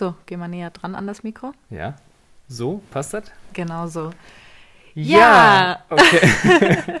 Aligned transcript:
So, 0.00 0.14
geh 0.24 0.38
mal 0.38 0.48
näher 0.48 0.70
dran 0.70 0.94
an 0.94 1.06
das 1.06 1.22
Mikro. 1.24 1.52
Ja. 1.68 1.94
So, 2.48 2.80
passt 2.90 3.12
das? 3.12 3.24
Genau 3.52 3.86
so. 3.86 4.12
Ja! 4.94 5.80
Okay. 5.90 7.00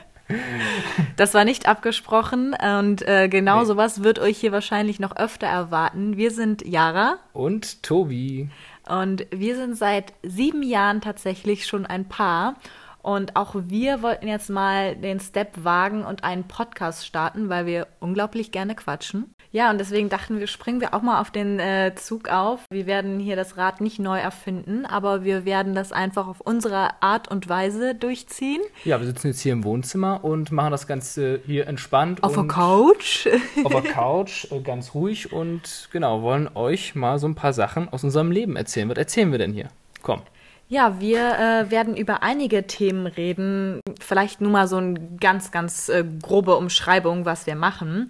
Das 1.16 1.34
war 1.34 1.44
nicht 1.44 1.66
abgesprochen 1.66 2.54
und 2.54 3.02
äh, 3.08 3.28
genau 3.28 3.60
Nee. 3.60 3.64
sowas 3.66 4.04
wird 4.04 4.20
euch 4.20 4.38
hier 4.38 4.52
wahrscheinlich 4.52 5.00
noch 5.00 5.16
öfter 5.16 5.48
erwarten. 5.48 6.16
Wir 6.16 6.30
sind 6.30 6.64
Yara 6.64 7.16
Und 7.32 7.82
Tobi. 7.82 8.48
und 8.88 9.26
wir 9.32 9.56
sind 9.56 9.76
seit 9.76 10.12
sieben 10.22 10.62
Jahren 10.62 11.00
tatsächlich 11.00 11.66
schon 11.66 11.84
ein 11.84 12.04
Paar. 12.08 12.54
Und 13.02 13.36
auch 13.36 13.54
wir 13.54 14.02
wollten 14.02 14.28
jetzt 14.28 14.50
mal 14.50 14.96
den 14.96 15.20
Step 15.20 15.64
wagen 15.64 16.04
und 16.04 16.24
einen 16.24 16.44
Podcast 16.44 17.06
starten, 17.06 17.48
weil 17.48 17.66
wir 17.66 17.86
unglaublich 18.00 18.52
gerne 18.52 18.74
quatschen. 18.74 19.34
Ja, 19.52 19.70
und 19.70 19.78
deswegen 19.78 20.08
dachten 20.08 20.38
wir, 20.38 20.46
springen 20.46 20.80
wir 20.80 20.94
auch 20.94 21.02
mal 21.02 21.20
auf 21.20 21.32
den 21.32 21.58
äh, 21.58 21.92
Zug 21.96 22.28
auf. 22.28 22.60
Wir 22.70 22.86
werden 22.86 23.18
hier 23.18 23.34
das 23.34 23.56
Rad 23.56 23.80
nicht 23.80 23.98
neu 23.98 24.18
erfinden, 24.18 24.86
aber 24.86 25.24
wir 25.24 25.44
werden 25.44 25.74
das 25.74 25.90
einfach 25.90 26.28
auf 26.28 26.40
unsere 26.40 27.02
Art 27.02 27.28
und 27.28 27.48
Weise 27.48 27.96
durchziehen. 27.96 28.60
Ja, 28.84 29.00
wir 29.00 29.06
sitzen 29.06 29.28
jetzt 29.28 29.40
hier 29.40 29.52
im 29.52 29.64
Wohnzimmer 29.64 30.22
und 30.22 30.52
machen 30.52 30.70
das 30.70 30.86
Ganze 30.86 31.40
hier 31.46 31.66
entspannt. 31.66 32.22
Auf 32.22 32.34
der 32.34 32.44
Couch. 32.44 33.26
Auf 33.64 33.72
der 33.72 33.92
Couch, 33.92 34.46
äh, 34.52 34.60
ganz 34.60 34.94
ruhig 34.94 35.32
und 35.32 35.88
genau, 35.90 36.22
wollen 36.22 36.48
euch 36.54 36.94
mal 36.94 37.18
so 37.18 37.26
ein 37.26 37.34
paar 37.34 37.52
Sachen 37.52 37.88
aus 37.88 38.04
unserem 38.04 38.30
Leben 38.30 38.54
erzählen. 38.54 38.88
Was 38.88 38.98
erzählen 38.98 39.32
wir 39.32 39.38
denn 39.38 39.52
hier? 39.52 39.68
Komm. 40.02 40.22
Ja, 40.70 41.00
wir 41.00 41.18
äh, 41.18 41.70
werden 41.72 41.96
über 41.96 42.22
einige 42.22 42.68
Themen 42.68 43.08
reden. 43.08 43.80
Vielleicht 43.98 44.40
nur 44.40 44.52
mal 44.52 44.68
so 44.68 44.76
eine 44.76 45.00
ganz, 45.20 45.50
ganz 45.50 45.88
äh, 45.88 46.04
grobe 46.22 46.54
Umschreibung, 46.54 47.24
was 47.24 47.44
wir 47.48 47.56
machen. 47.56 48.08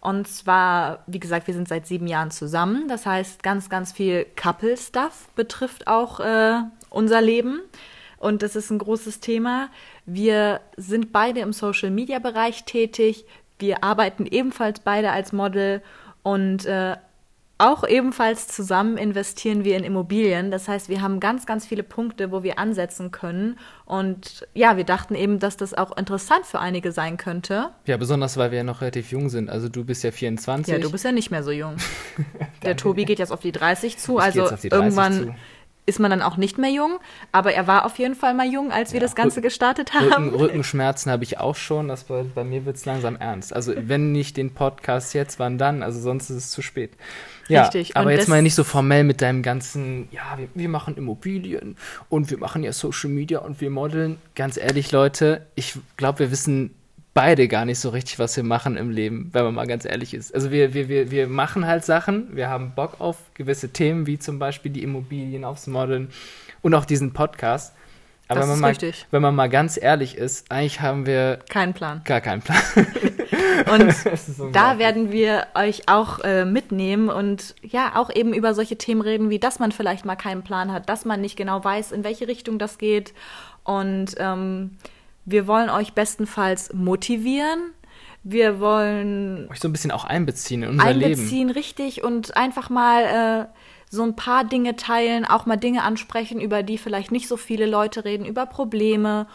Und 0.00 0.26
zwar, 0.26 1.04
wie 1.06 1.20
gesagt, 1.20 1.48
wir 1.48 1.52
sind 1.52 1.68
seit 1.68 1.86
sieben 1.86 2.06
Jahren 2.06 2.30
zusammen. 2.30 2.88
Das 2.88 3.04
heißt, 3.04 3.42
ganz, 3.42 3.68
ganz 3.68 3.92
viel 3.92 4.24
Couple-Stuff 4.36 5.28
betrifft 5.36 5.86
auch 5.86 6.20
äh, 6.20 6.60
unser 6.88 7.20
Leben. 7.20 7.60
Und 8.16 8.42
das 8.42 8.56
ist 8.56 8.70
ein 8.70 8.78
großes 8.78 9.20
Thema. 9.20 9.68
Wir 10.06 10.62
sind 10.78 11.12
beide 11.12 11.40
im 11.40 11.52
Social-Media-Bereich 11.52 12.64
tätig. 12.64 13.26
Wir 13.58 13.84
arbeiten 13.84 14.24
ebenfalls 14.24 14.80
beide 14.80 15.10
als 15.10 15.34
Model 15.34 15.82
und 16.22 16.64
äh, 16.64 16.96
auch 17.58 17.86
ebenfalls 17.86 18.46
zusammen 18.48 18.96
investieren 18.96 19.64
wir 19.64 19.76
in 19.76 19.82
Immobilien. 19.84 20.50
Das 20.52 20.68
heißt, 20.68 20.88
wir 20.88 21.02
haben 21.02 21.18
ganz, 21.18 21.44
ganz 21.44 21.66
viele 21.66 21.82
Punkte, 21.82 22.30
wo 22.30 22.42
wir 22.44 22.58
ansetzen 22.58 23.10
können. 23.10 23.58
Und 23.84 24.46
ja, 24.54 24.76
wir 24.76 24.84
dachten 24.84 25.14
eben, 25.16 25.40
dass 25.40 25.56
das 25.56 25.74
auch 25.74 25.96
interessant 25.96 26.46
für 26.46 26.60
einige 26.60 26.92
sein 26.92 27.16
könnte. 27.16 27.70
Ja, 27.86 27.96
besonders 27.96 28.36
weil 28.36 28.52
wir 28.52 28.58
ja 28.58 28.64
noch 28.64 28.80
relativ 28.80 29.10
jung 29.10 29.28
sind. 29.28 29.50
Also 29.50 29.68
du 29.68 29.84
bist 29.84 30.04
ja 30.04 30.12
24. 30.12 30.72
Ja, 30.72 30.78
du 30.78 30.90
bist 30.92 31.04
ja 31.04 31.10
nicht 31.12 31.30
mehr 31.32 31.42
so 31.42 31.50
jung. 31.50 31.76
Der 32.62 32.76
Tobi 32.76 33.04
geht 33.04 33.18
jetzt 33.18 33.32
auf 33.32 33.40
die 33.40 33.52
30 33.52 33.98
zu, 33.98 34.18
Ich 34.18 34.24
also 34.24 34.42
jetzt 34.42 34.52
auf 34.52 34.60
die 34.60 34.68
30 34.68 34.84
irgendwann 34.84 35.12
zu. 35.14 35.34
ist 35.86 35.98
man 35.98 36.10
dann 36.10 36.22
auch 36.22 36.36
nicht 36.36 36.58
mehr 36.58 36.70
jung. 36.70 36.98
Aber 37.32 37.54
er 37.54 37.66
war 37.66 37.84
auf 37.86 37.98
jeden 37.98 38.14
Fall 38.14 38.34
mal 38.34 38.46
jung, 38.46 38.70
als 38.70 38.92
wir 38.92 39.00
Ja, 39.00 39.06
das 39.06 39.16
Ganze 39.16 39.38
Rücken- 39.38 39.42
gestartet 39.48 39.94
Rücken, 39.94 40.12
haben. 40.14 40.34
Rückenschmerzen 40.34 41.10
habe 41.10 41.24
ich 41.24 41.38
auch 41.38 41.56
schon. 41.56 41.88
Das 41.88 42.04
bei, 42.04 42.22
bei 42.22 42.44
mir 42.44 42.64
wird 42.66 42.76
es 42.76 42.84
langsam 42.84 43.16
ernst. 43.16 43.52
Also 43.52 43.72
wenn 43.76 44.12
nicht 44.12 44.36
den 44.36 44.54
Podcast 44.54 45.12
jetzt, 45.14 45.38
wann 45.40 45.58
dann? 45.58 45.82
Also 45.82 45.98
sonst 46.00 46.30
ist 46.30 46.36
es 46.36 46.50
zu 46.52 46.62
spät. 46.62 46.92
Ja, 47.48 47.62
Richtig. 47.62 47.96
aber 47.96 48.06
Und 48.06 48.12
jetzt 48.12 48.28
mal 48.28 48.42
nicht 48.42 48.54
so 48.54 48.62
formell 48.64 49.04
mit 49.04 49.22
deinem 49.22 49.42
ganzen, 49.42 50.08
ja, 50.12 50.36
wir, 50.36 50.48
wir 50.54 50.68
machen 50.68 50.96
Immobilien 50.96 51.76
und 52.08 52.30
wir 52.30 52.38
machen 52.38 52.62
ja 52.62 52.72
Social 52.72 53.10
Media 53.10 53.38
und 53.40 53.60
wir 53.60 53.70
modeln. 53.70 54.18
Ganz 54.34 54.56
ehrlich, 54.56 54.92
Leute, 54.92 55.46
ich 55.54 55.74
glaube, 55.96 56.18
wir 56.20 56.30
wissen 56.30 56.74
beide 57.14 57.48
gar 57.48 57.64
nicht 57.64 57.80
so 57.80 57.88
richtig, 57.88 58.18
was 58.18 58.36
wir 58.36 58.44
machen 58.44 58.76
im 58.76 58.90
Leben, 58.90 59.30
wenn 59.32 59.44
man 59.44 59.54
mal 59.54 59.66
ganz 59.66 59.84
ehrlich 59.84 60.14
ist. 60.14 60.34
Also 60.34 60.50
wir, 60.50 60.74
wir, 60.74 60.88
wir, 60.88 61.10
wir 61.10 61.26
machen 61.26 61.66
halt 61.66 61.84
Sachen, 61.84 62.36
wir 62.36 62.48
haben 62.48 62.72
Bock 62.76 63.00
auf 63.00 63.16
gewisse 63.34 63.70
Themen, 63.70 64.06
wie 64.06 64.18
zum 64.18 64.38
Beispiel 64.38 64.70
die 64.70 64.82
Immobilien, 64.82 65.44
aufs 65.44 65.66
Modeln 65.66 66.10
und 66.62 66.74
auch 66.74 66.84
diesen 66.84 67.12
Podcast. 67.14 67.74
Aber 68.28 68.40
Das 68.40 68.42
wenn 68.42 68.48
man, 68.48 68.54
ist 68.56 68.60
mal, 68.60 68.68
richtig. 68.68 69.06
wenn 69.10 69.22
man 69.22 69.34
mal 69.34 69.48
ganz 69.48 69.78
ehrlich 69.82 70.16
ist, 70.16 70.50
eigentlich 70.52 70.80
haben 70.80 71.06
wir 71.06 71.38
Kein 71.48 71.72
Plan. 71.72 72.02
gar 72.04 72.20
keinen 72.20 72.42
Plan. 72.42 72.60
Und 73.58 73.94
da 74.52 74.78
werden 74.78 75.12
wir 75.12 75.46
euch 75.54 75.88
auch 75.88 76.20
äh, 76.20 76.44
mitnehmen 76.44 77.08
und 77.08 77.54
ja, 77.62 77.92
auch 77.96 78.14
eben 78.14 78.32
über 78.32 78.54
solche 78.54 78.76
Themen 78.76 79.00
reden, 79.00 79.30
wie 79.30 79.38
dass 79.38 79.58
man 79.58 79.72
vielleicht 79.72 80.04
mal 80.04 80.16
keinen 80.16 80.42
Plan 80.42 80.72
hat, 80.72 80.88
dass 80.88 81.04
man 81.04 81.20
nicht 81.20 81.36
genau 81.36 81.62
weiß, 81.62 81.92
in 81.92 82.04
welche 82.04 82.28
Richtung 82.28 82.58
das 82.58 82.78
geht. 82.78 83.14
Und 83.64 84.14
ähm, 84.18 84.76
wir 85.24 85.46
wollen 85.46 85.70
euch 85.70 85.92
bestenfalls 85.92 86.72
motivieren. 86.72 87.72
Wir 88.24 88.60
wollen 88.60 89.48
euch 89.50 89.60
so 89.60 89.68
ein 89.68 89.72
bisschen 89.72 89.90
auch 89.90 90.04
einbeziehen 90.04 90.62
in 90.62 90.70
unser 90.70 90.92
Leben. 90.92 91.12
einbeziehen, 91.12 91.50
richtig, 91.50 92.02
und 92.02 92.36
einfach 92.36 92.68
mal 92.70 93.02
äh, 93.02 93.46
so 93.90 94.02
ein 94.02 94.16
paar 94.16 94.44
Dinge 94.44 94.76
teilen, 94.76 95.24
auch 95.24 95.46
mal 95.46 95.56
Dinge 95.56 95.82
ansprechen, 95.82 96.40
über 96.40 96.62
die 96.62 96.78
vielleicht 96.78 97.12
nicht 97.12 97.28
so 97.28 97.36
viele 97.36 97.66
Leute 97.66 98.04
reden, 98.04 98.26
über 98.26 98.46
Probleme 98.46 99.26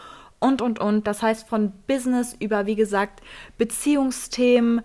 und, 0.43 0.61
und, 0.61 0.79
und. 0.79 1.07
Das 1.07 1.21
heißt, 1.21 1.47
von 1.47 1.71
Business 1.87 2.35
über, 2.39 2.65
wie 2.65 2.75
gesagt, 2.75 3.21
Beziehungsthemen, 3.57 4.79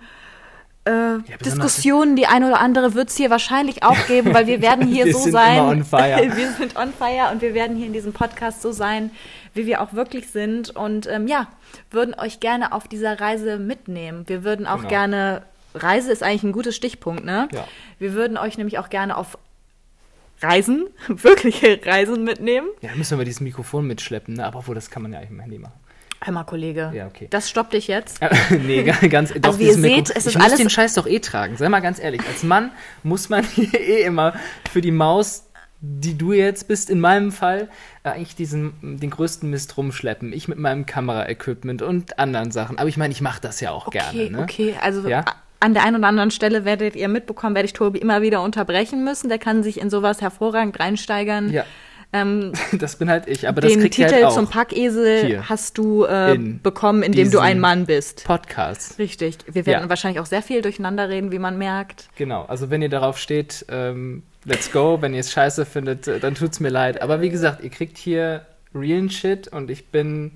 äh, 0.85 0.91
besonders- 0.91 1.39
Diskussionen, 1.43 2.17
die 2.17 2.27
eine 2.27 2.47
oder 2.49 2.61
andere 2.61 2.95
wird 2.95 3.11
es 3.11 3.17
hier 3.17 3.29
wahrscheinlich 3.31 3.83
auch 3.83 3.97
geben, 4.07 4.33
weil 4.35 4.47
wir 4.47 4.63
werden 4.63 4.87
hier 4.87 5.05
Wir 5.07 5.13
so 5.13 5.21
sind 5.21 5.33
sein. 5.33 5.59
immer 5.59 5.69
on 5.69 5.85
fire. 5.85 6.21
wir 6.37 6.51
sind 6.53 6.77
on 6.77 6.93
fire 6.93 7.31
und 7.33 7.43
wir 7.43 7.55
werden 7.55 7.77
hier 7.77 7.87
in 7.87 7.93
diesem 7.93 8.13
Podcast 8.13 8.63
so 8.63 8.73
sein, 8.73 9.11
wie 9.55 9.67
wir 9.67 9.83
auch 9.83 9.93
wirklich 9.93 10.31
sind. 10.31 10.71
Und 10.75 11.07
ähm, 11.07 11.27
ja, 11.29 11.49
würden 11.91 12.15
euch 12.15 12.41
gerne 12.41 12.73
auf 12.73 12.89
dieser 12.89 13.21
Reise 13.21 13.59
mitnehmen. 13.59 14.25
Wir 14.29 14.45
würden 14.45 14.67
auch 14.67 14.79
Genau. 14.79 14.89
gerne, 14.89 15.43
Reise 15.75 16.11
ist 16.11 16.23
eigentlich 16.23 16.45
ein 16.45 16.53
gutes 16.53 16.75
Stichpunkt, 16.77 17.25
ne? 17.25 17.49
Ja. 17.53 17.65
Wir 17.99 18.15
würden 18.15 18.39
euch 18.39 18.57
nämlich 18.57 18.79
auch 18.79 18.89
gerne 18.89 19.17
auf 19.17 19.37
Reisen, 20.41 20.87
wirkliche 21.09 21.81
Reisen 21.85 22.25
mitnehmen. 22.25 22.69
Ja, 22.81 22.91
müssen 22.95 23.19
wir 23.19 23.25
dieses 23.25 23.41
Mikrofon 23.41 23.87
mitschleppen, 23.87 24.35
ne? 24.35 24.47
Aber 24.47 24.61
obwohl, 24.61 24.75
das 24.75 24.91
kann 24.91 25.03
man 25.03 25.13
ja 25.13 25.19
eigentlich 25.19 25.31
im 25.31 25.41
Handy 25.41 25.59
machen. 25.59 25.75
Hör 26.21 26.33
mal, 26.35 26.45
Kollege. 26.45 26.91
Ja, 26.95 27.07
okay. 27.07 27.29
Das 27.31 27.49
stoppt 27.49 27.73
dich 27.75 27.87
jetzt. 27.87 28.21
nee, 28.51 28.83
ga- 28.83 29.07
ganz 29.09 29.33
doch, 29.33 29.51
Also 29.51 29.59
wie 29.61 29.67
ihr 29.67 29.75
seht, 29.75 29.83
Mikro- 30.09 30.13
es 30.17 30.27
ich 30.27 30.27
ist 30.27 30.35
muss 30.37 30.45
alles- 30.45 30.59
den 30.59 30.71
Scheiß 30.71 30.95
doch 30.95 31.07
eh 31.07 31.21
tragen. 31.21 31.57
Sei 31.57 31.69
mal 31.69 31.81
ganz 31.81 32.01
ehrlich, 32.01 32.21
als 32.27 32.43
Mann 32.43 32.73
muss 33.05 33.29
man 33.29 33.45
hier 33.45 33.73
eh 33.81 34.03
immer 34.03 34.35
für 34.73 34.81
die 34.81 34.91
Maus, 34.91 35.45
die 35.81 36.19
du 36.19 36.33
jetzt 36.33 36.67
bist, 36.67 36.91
in 36.91 36.99
meinem 36.99 37.31
Fall, 37.31 37.69
äh, 38.03 38.09
eigentlich 38.11 38.35
diesen, 38.35 38.99
den 38.99 39.11
größten 39.11 39.49
Mist 39.49 39.77
rumschleppen. 39.77 40.33
Ich 40.33 40.49
mit 40.49 40.59
meinem 40.59 40.87
Kameraequipment 40.87 41.83
und 41.83 42.19
anderen 42.19 42.51
Sachen. 42.51 42.79
Aber 42.81 42.89
ich 42.89 42.97
meine, 42.97 43.13
ich 43.13 43.21
mache 43.21 43.41
das 43.41 43.61
ja 43.61 43.71
auch 43.71 43.87
Okay, 43.87 43.99
gerne. 44.13 44.31
Ne? 44.39 44.43
okay. 44.43 44.75
Also 44.81 45.09
Ja? 45.09 45.25
An 45.61 45.75
der 45.75 45.85
einen 45.85 45.97
oder 45.97 46.07
anderen 46.09 46.31
Stelle 46.31 46.65
werdet 46.65 46.95
ihr 46.97 47.09
mitbekommen, 47.09 47.55
werde 47.55 47.67
ich 47.67 47.73
Tobi 47.73 47.99
immer 47.99 48.23
wieder 48.23 48.43
unterbrechen 48.43 49.05
müssen. 49.05 49.29
Der 49.29 49.39
kann 49.39 49.63
sich 49.63 49.81
in 49.81 49.91
sowas 49.91 50.21
hervorragend 50.21 50.79
reinsteigern. 50.79 51.51
Ja, 51.53 51.65
Ähm, 52.13 52.53
das 52.79 52.97
bin 52.97 53.11
halt 53.11 53.27
ich. 53.27 53.49
Aber 53.49 53.61
das 53.61 53.73
den 53.73 53.81
kriegt 53.81 53.99
ihr 53.99 54.07
Titel 54.07 54.17
halt 54.17 54.27
auch. 54.27 54.35
zum 54.35 54.47
Packesel 54.49 55.27
Hier. 55.27 55.49
hast 55.49 55.77
du 55.77 56.05
äh, 56.05 56.35
In 56.37 56.63
bekommen, 56.63 57.03
indem 57.03 57.31
du 57.31 57.39
ein 57.41 57.59
Mann 57.61 57.87
bist. 57.87 58.25
Podcast. 58.25 58.99
Richtig. 58.99 59.37
Wir 59.51 59.67
werden 59.67 59.83
Ja. 59.85 59.89
wahrscheinlich 59.91 60.21
auch 60.21 60.27
sehr 60.27 60.43
viel 60.43 60.63
durcheinander 60.63 61.09
reden, 61.09 61.33
wie 61.33 61.39
man 61.39 61.59
merkt. 61.59 62.09
Genau, 62.17 62.45
also 62.47 62.71
wenn 62.71 62.81
ihr 62.81 62.89
darauf 62.89 63.19
steht, 63.19 63.67
ähm, 63.69 64.23
let's 64.45 64.73
go. 64.73 64.99
Wenn 65.03 65.13
ihr 65.13 65.21
es 65.21 65.33
scheiße 65.33 65.67
findet, 65.67 66.07
äh, 66.09 66.19
dann 66.21 66.35
tut's 66.35 66.61
mir 66.61 66.71
leid. 66.71 67.03
Aber 67.03 67.21
wie 67.21 67.29
gesagt, 67.31 67.63
ihr 67.63 67.71
kriegt 67.71 67.99
hier 67.99 68.47
realen 68.75 69.11
Shit 69.11 69.49
und 69.49 69.71
ich 69.71 69.89
bin 69.89 70.33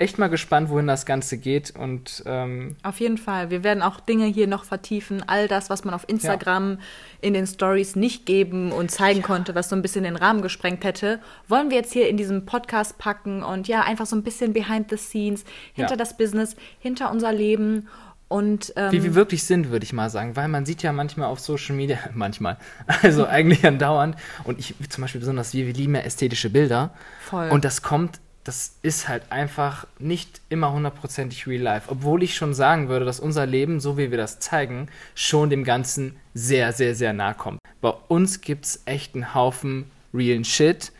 echt 0.00 0.18
mal 0.18 0.28
gespannt, 0.28 0.70
wohin 0.70 0.86
das 0.86 1.04
Ganze 1.04 1.36
geht. 1.36 1.70
Und 1.76 2.22
ähm, 2.26 2.76
Auf 2.82 3.00
jeden 3.00 3.18
Fall. 3.18 3.50
Wir 3.50 3.62
werden 3.62 3.82
auch 3.82 4.00
Dinge 4.00 4.26
hier 4.26 4.46
noch 4.46 4.64
vertiefen. 4.64 5.22
All 5.26 5.46
das, 5.46 5.68
was 5.68 5.84
man 5.84 5.92
auf 5.92 6.08
Instagram 6.08 6.78
in 7.20 7.34
den 7.34 7.46
Stories 7.46 7.96
nicht 7.96 8.24
geben 8.24 8.72
und 8.72 8.90
zeigen 8.90 9.22
konnte, 9.22 9.54
was 9.54 9.68
so 9.68 9.76
ein 9.76 9.82
bisschen 9.82 10.04
den 10.04 10.16
Rahmen 10.16 10.40
gesprengt 10.40 10.84
hätte, 10.84 11.20
wollen 11.48 11.70
wir 11.70 11.76
jetzt 11.76 11.92
hier 11.92 12.08
in 12.08 12.16
diesem 12.16 12.46
Podcast 12.46 12.98
packen 12.98 13.42
und 13.42 13.68
ja, 13.68 13.82
einfach 13.82 14.06
so 14.06 14.16
ein 14.16 14.22
bisschen 14.22 14.52
behind 14.52 14.88
the 14.90 14.96
scenes, 14.96 15.44
hinter 15.74 15.92
Ja. 15.92 15.96
das 15.96 16.16
Business, 16.16 16.56
hinter 16.78 17.10
unser 17.10 17.32
Leben 17.32 17.86
und 18.28 18.72
ähm, 18.76 18.92
wie 18.92 19.02
wir 19.02 19.16
wirklich 19.16 19.42
sind, 19.42 19.70
würde 19.70 19.84
ich 19.84 19.92
mal 19.92 20.08
sagen. 20.08 20.36
Weil 20.36 20.46
man 20.46 20.64
sieht 20.64 20.84
ja 20.84 20.92
manchmal 20.92 21.26
auf 21.26 21.40
Social 21.40 21.74
Media, 21.74 21.98
manchmal, 22.14 22.58
also 23.02 23.26
eigentlich 23.28 23.66
andauernd. 23.66 24.14
Und 24.44 24.60
ich 24.60 24.76
zum 24.88 25.02
Beispiel 25.02 25.20
besonders, 25.20 25.52
wir, 25.52 25.66
wir 25.66 25.74
lieben 25.74 25.96
ja 25.96 26.02
ästhetische 26.02 26.48
Bilder. 26.48 26.94
Voll. 27.20 27.50
Und 27.50 27.64
das 27.64 27.82
kommt, 27.82 28.20
das 28.44 28.76
ist 28.82 29.08
halt 29.08 29.30
einfach 29.30 29.86
nicht 29.98 30.40
immer 30.48 30.72
hundertprozentig 30.72 31.46
real 31.46 31.62
life. 31.62 31.90
Obwohl 31.90 32.22
ich 32.22 32.34
schon 32.34 32.54
sagen 32.54 32.88
würde, 32.88 33.04
dass 33.04 33.20
unser 33.20 33.46
Leben, 33.46 33.80
so 33.80 33.98
wie 33.98 34.10
wir 34.10 34.18
das 34.18 34.40
zeigen, 34.40 34.88
schon 35.14 35.50
dem 35.50 35.62
Ganzen 35.64 36.16
sehr, 36.34 36.72
sehr, 36.72 36.94
sehr 36.94 37.12
nahe 37.12 37.34
kommt. 37.34 37.58
Bei 37.80 37.92
uns 38.08 38.40
gibt 38.40 38.64
es 38.64 38.82
echt 38.86 39.14
einen 39.14 39.34
Haufen 39.34 39.90
realen 40.14 40.44
Shit. 40.44 40.92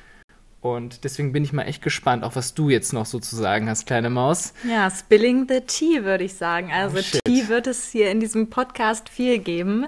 Und 0.61 1.05
deswegen 1.05 1.33
bin 1.33 1.43
ich 1.43 1.55
mal 1.55 1.63
echt 1.63 1.81
gespannt, 1.81 2.23
auch 2.23 2.37
was 2.37 2.53
du 2.53 2.69
jetzt 2.69 2.93
noch 2.93 3.07
sozusagen 3.07 3.71
hast, 3.71 3.87
kleine 3.87 4.11
Maus. 4.11 4.53
Ja, 4.69 4.91
spilling 4.91 5.47
the 5.49 5.63
tea, 5.67 6.05
würde 6.05 6.25
ich 6.25 6.35
sagen. 6.35 6.71
Also 6.71 6.99
Oh. 6.99 7.19
Tea 7.25 7.49
wird 7.49 7.67
es 7.67 7.91
hier 7.91 8.11
in 8.11 8.21
diesem 8.21 8.51
Podcast 8.51 9.09
viel 9.09 9.39
geben. 9.39 9.87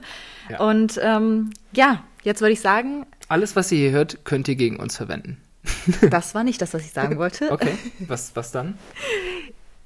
Ja. 0.48 0.60
Und 0.60 0.98
ähm, 1.02 1.50
ja, 1.74 2.02
jetzt 2.22 2.40
würde 2.40 2.52
ich 2.54 2.60
sagen, 2.60 3.04
Alles, 3.28 3.54
was 3.54 3.70
ihr 3.70 3.78
hier 3.78 3.90
hört, 3.90 4.24
könnt 4.24 4.48
ihr 4.48 4.56
gegen 4.56 4.76
uns 4.76 4.96
verwenden. 4.96 5.36
Das 6.10 6.34
war 6.34 6.44
nicht 6.44 6.60
das, 6.62 6.74
was 6.74 6.82
ich 6.82 6.92
sagen 6.92 7.18
wollte. 7.18 7.48
Okay, 7.52 7.76
was, 8.00 8.34
was 8.34 8.52
dann? 8.52 8.78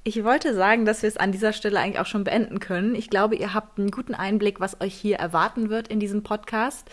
Ich 0.04 0.22
wollte 0.22 0.54
sagen, 0.54 0.84
dass 0.84 1.02
wir 1.02 1.08
es 1.08 1.16
an 1.16 1.32
dieser 1.32 1.52
Stelle 1.52 1.80
eigentlich 1.80 1.98
auch 1.98 2.06
schon 2.06 2.22
beenden 2.24 2.60
können. 2.60 2.94
Ich 2.94 3.10
glaube, 3.10 3.34
ihr 3.34 3.54
habt 3.54 3.78
einen 3.78 3.90
guten 3.90 4.14
Einblick, 4.14 4.60
was 4.60 4.80
euch 4.80 4.94
hier 4.94 5.16
erwarten 5.16 5.68
wird 5.68 5.88
in 5.88 5.98
diesem 5.98 6.22
Podcast. 6.22 6.88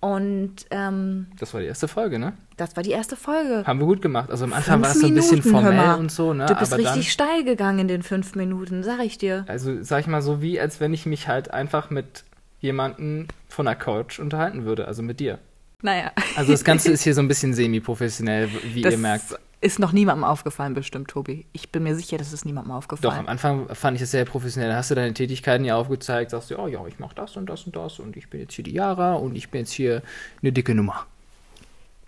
Und 0.00 0.66
ähm, 0.72 1.28
Das 1.38 1.54
war 1.54 1.60
die 1.60 1.68
erste 1.68 1.86
Folge, 1.86 2.18
ne? 2.18 2.32
das 2.56 2.76
war 2.76 2.82
die 2.82 2.90
erste 2.90 3.16
Folge. 3.16 3.64
Haben 3.66 3.80
wir 3.80 3.86
gut 3.86 4.02
gemacht. 4.02 4.30
Also 4.30 4.44
am 4.44 4.52
Anfang 4.52 4.74
Fünf 4.74 4.84
war 4.84 4.90
es 4.92 5.00
so 5.00 5.06
ein 5.06 5.14
bisschen 5.14 5.42
formell 5.42 5.94
und 5.98 6.10
so, 6.10 6.34
ne? 6.34 6.46
Du 6.46 6.54
bist 6.54 6.72
Aber 6.72 6.82
richtig 6.82 7.12
steil 7.12 7.44
gegangen 7.44 7.80
in 7.80 7.88
den 7.88 8.02
fünf 8.02 8.34
Minuten, 8.34 8.82
sag 8.82 9.00
ich 9.00 9.18
dir. 9.18 9.38
dann, 9.42 9.48
also 9.48 9.82
sag 9.82 10.00
ich 10.00 10.06
mal 10.06 10.22
so, 10.22 10.42
wie 10.42 10.60
als 10.60 10.80
wenn 10.80 10.92
ich 10.94 11.06
mich 11.06 11.28
halt 11.28 11.52
einfach 11.52 11.90
mit 11.90 12.24
jemandem 12.60 13.28
von 13.48 13.66
der 13.66 13.74
Couch 13.74 14.18
unterhalten 14.18 14.64
würde, 14.64 14.86
also 14.86 15.02
mit 15.02 15.20
dir. 15.20 15.38
Naja. 15.82 16.12
Also 16.36 16.52
das 16.52 16.64
Ganze 16.64 16.90
ist 16.92 17.02
hier 17.02 17.14
so 17.14 17.20
ein 17.20 17.28
bisschen 17.28 17.54
semi-professionell, 17.54 18.48
wie 18.72 18.82
Das 18.82 18.92
ihr 18.92 18.98
merkt. 18.98 19.24
ist 19.60 19.78
noch 19.78 19.92
niemandem 19.92 20.24
aufgefallen, 20.24 20.74
bestimmt, 20.74 21.10
Tobi. 21.10 21.44
Ich 21.52 21.70
bin 21.70 21.82
mir 21.82 21.94
sicher, 21.96 22.18
das 22.18 22.32
ist 22.32 22.44
niemandem 22.44 22.70
Doch, 22.70 22.78
aufgefallen. 22.78 23.18
am 23.18 23.26
Anfang 23.28 23.68
fand 23.74 23.96
ich 23.96 24.02
es 24.02 24.10
sehr 24.12 24.24
professionell. 24.24 24.70
Da 24.70 24.76
hast 24.76 24.90
du 24.90 24.94
deine 24.94 25.12
Tätigkeiten 25.12 25.64
ja 25.64 25.76
aufgezeigt, 25.76 26.30
sagst 26.30 26.50
du, 26.50 26.58
oh 26.58 26.68
ja, 26.68 26.84
ich 26.86 26.98
mache 26.98 27.14
das 27.14 27.36
und 27.36 27.46
das 27.46 27.64
und 27.66 27.74
das 27.76 27.98
und 27.98 28.16
ich 28.16 28.30
bin 28.30 28.40
jetzt 28.40 28.54
hier 28.54 28.64
die 28.64 28.72
Yara 28.74 29.14
und 29.14 29.34
ich 29.36 29.50
bin 29.50 29.60
jetzt 29.60 29.72
hier 29.72 30.02
eine 30.40 30.52
dicke 30.52 30.74
Nummer. 30.74 31.06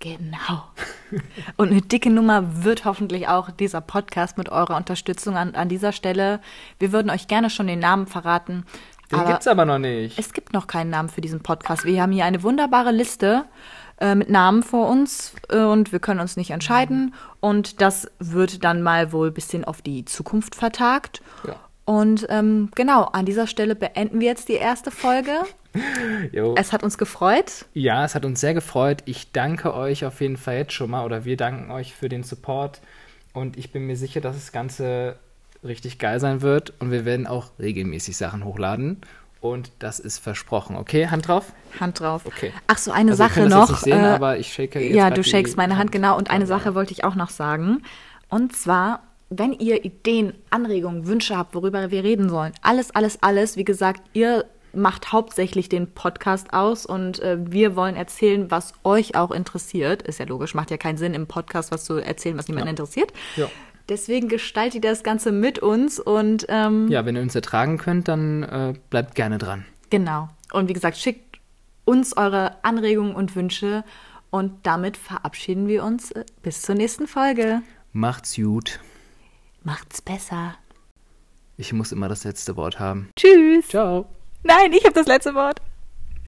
Genau. 0.00 0.64
Und 1.56 1.70
eine 1.70 1.80
dicke 1.80 2.10
Nummer 2.10 2.64
wird 2.64 2.84
hoffentlich 2.84 3.26
auch 3.28 3.50
dieser 3.50 3.80
Podcast 3.80 4.36
mit 4.36 4.50
eurer 4.50 4.76
Unterstützung 4.76 5.36
an, 5.36 5.54
an 5.54 5.70
dieser 5.70 5.92
Stelle. 5.92 6.40
Wir 6.78 6.92
würden 6.92 7.08
euch 7.10 7.26
gerne 7.26 7.48
schon 7.48 7.68
den 7.68 7.78
Namen 7.78 8.06
verraten. 8.06 8.66
Den 9.14 9.20
aber 9.20 9.30
gibt's 9.30 9.48
aber 9.48 9.64
noch 9.64 9.78
nicht. 9.78 10.18
es 10.18 10.32
gibt 10.32 10.52
noch 10.52 10.66
keinen 10.66 10.90
Namen 10.90 11.08
für 11.08 11.20
diesen 11.20 11.40
Podcast. 11.40 11.84
Wir 11.84 12.02
haben 12.02 12.12
hier 12.12 12.24
eine 12.24 12.42
wunderbare 12.42 12.92
Liste 12.92 13.44
äh, 14.00 14.14
mit 14.14 14.28
Namen 14.28 14.62
vor 14.62 14.88
uns 14.88 15.34
äh, 15.50 15.58
und 15.58 15.92
wir 15.92 16.00
können 16.00 16.20
uns 16.20 16.36
nicht 16.36 16.50
entscheiden. 16.50 17.14
Und 17.40 17.80
das 17.80 18.10
wird 18.18 18.64
dann 18.64 18.82
mal 18.82 19.12
wohl 19.12 19.28
ein 19.28 19.34
bisschen 19.34 19.64
auf 19.64 19.82
die 19.82 20.04
Zukunft 20.04 20.54
vertagt. 20.54 21.22
Ja. 21.46 21.56
Und 21.84 22.26
ähm, 22.30 22.70
genau, 22.74 23.04
an 23.04 23.26
dieser 23.26 23.46
Stelle 23.46 23.74
beenden 23.74 24.20
wir 24.20 24.28
jetzt 24.28 24.48
die 24.48 24.54
erste 24.54 24.90
Folge. 24.90 25.32
Jo. 26.30 26.54
Es 26.56 26.72
hat 26.72 26.84
uns 26.84 26.98
gefreut. 26.98 27.66
Ja, 27.72 28.04
es 28.04 28.14
hat 28.14 28.24
uns 28.24 28.40
sehr 28.40 28.54
gefreut. 28.54 29.02
Ich 29.06 29.32
danke 29.32 29.74
euch 29.74 30.04
auf 30.04 30.20
jeden 30.20 30.36
Fall 30.36 30.58
jetzt 30.58 30.72
schon 30.72 30.88
mal 30.88 31.04
oder 31.04 31.24
wir 31.24 31.36
danken 31.36 31.72
euch 31.72 31.94
für 31.94 32.08
den 32.08 32.22
Support 32.22 32.80
und 33.32 33.58
ich 33.58 33.72
bin 33.72 33.84
mir 33.84 33.96
sicher, 33.96 34.20
dass 34.20 34.36
das 34.36 34.52
Ganze 34.52 35.16
richtig 35.64 35.98
geil 35.98 36.20
sein 36.20 36.42
wird 36.42 36.72
und 36.80 36.90
wir 36.90 37.04
werden 37.04 37.26
auch 37.26 37.46
regelmäßig 37.58 38.16
Sachen 38.16 38.44
hochladen 38.44 39.00
und 39.40 39.72
das 39.78 39.98
ist 40.00 40.18
versprochen. 40.18 40.76
Okay, 40.76 41.08
Hand 41.08 41.28
drauf? 41.28 41.52
Hand 41.80 42.00
drauf. 42.00 42.22
Okay. 42.26 42.52
Ach 42.66 42.78
so, 42.78 42.90
eine 42.92 43.12
Also 43.12 43.22
Sache 43.24 43.40
könnt 43.40 43.52
das 43.52 43.58
noch. 43.58 43.68
jetzt 43.76 43.86
nicht 43.86 43.94
sehen, 43.94 44.04
äh, 44.04 44.08
aber 44.08 44.38
ich 44.38 44.52
shake 44.52 44.80
jetzt 44.80 44.94
Ja, 44.94 45.10
du 45.10 45.22
shakest 45.24 45.56
meine 45.56 45.76
Hand, 45.76 45.92
genau. 45.92 46.16
Und 46.16 46.30
eine 46.30 46.44
Ja. 46.44 46.48
Sache 46.48 46.74
wollte 46.74 46.92
ich 46.92 47.04
auch 47.04 47.14
noch 47.14 47.30
sagen. 47.30 47.82
Und 48.28 48.54
zwar, 48.56 49.02
wenn 49.30 49.52
ihr 49.52 49.84
Ideen, 49.84 50.32
Anregungen, 50.50 51.06
Wünsche 51.06 51.36
habt, 51.36 51.54
worüber 51.54 51.90
wir 51.90 52.04
reden 52.04 52.28
sollen, 52.28 52.52
alles, 52.62 52.94
alles, 52.94 53.22
alles, 53.22 53.56
wie 53.56 53.64
gesagt, 53.64 54.02
ihr 54.12 54.44
macht 54.72 55.12
hauptsächlich 55.12 55.68
den 55.68 55.92
Podcast 55.92 56.52
aus 56.52 56.84
und 56.84 57.20
äh, 57.20 57.36
wir 57.38 57.76
wollen 57.76 57.94
erzählen, 57.94 58.50
was 58.50 58.72
euch 58.82 59.14
auch 59.14 59.30
interessiert. 59.30 60.02
Ist 60.02 60.18
ja 60.18 60.24
logisch, 60.26 60.54
macht 60.54 60.70
ja 60.72 60.78
keinen 60.78 60.96
Sinn, 60.98 61.14
im 61.14 61.26
Podcast 61.28 61.70
was 61.70 61.84
zu 61.84 61.98
erzählen, 61.98 62.36
was 62.36 62.48
niemanden 62.48 62.70
interessiert. 62.70 63.12
Ja. 63.36 63.46
Deswegen 63.88 64.28
gestaltet 64.28 64.84
ihr 64.84 64.90
das 64.90 65.02
Ganze 65.02 65.30
mit 65.30 65.58
uns 65.58 66.00
und 66.00 66.46
ähm, 66.48 66.88
Ja, 66.88 67.04
wenn 67.04 67.16
ihr 67.16 67.22
uns 67.22 67.34
ertragen 67.34 67.76
könnt, 67.78 68.08
dann 68.08 68.42
äh, 68.42 68.74
bleibt 68.90 69.14
gerne 69.14 69.38
dran. 69.38 69.66
Genau. 69.90 70.30
Und 70.52 70.68
wie 70.68 70.72
gesagt, 70.72 70.96
schickt 70.96 71.38
uns 71.84 72.16
eure 72.16 72.56
Anregungen 72.64 73.14
und 73.14 73.36
Wünsche. 73.36 73.84
Und 74.30 74.66
damit 74.66 74.96
verabschieden 74.96 75.68
wir 75.68 75.84
uns 75.84 76.10
äh, 76.12 76.24
bis 76.42 76.62
zur 76.62 76.74
nächsten 76.74 77.06
Folge. 77.06 77.62
Macht's 77.92 78.34
gut. 78.36 78.80
Macht's 79.62 80.02
besser. 80.02 80.54
Ich 81.56 81.72
muss 81.72 81.92
immer 81.92 82.08
das 82.08 82.24
letzte 82.24 82.56
Wort 82.56 82.80
haben. 82.80 83.10
Tschüss. 83.16 83.68
Ciao. 83.68 84.06
Nein, 84.42 84.72
ich 84.72 84.84
habe 84.84 84.94
das 84.94 85.06
letzte 85.06 85.34
Wort. 85.34 85.60